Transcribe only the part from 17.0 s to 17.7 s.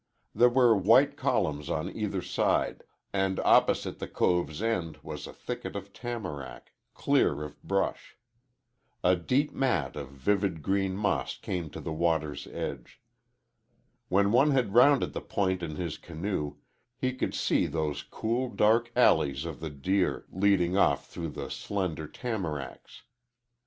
could see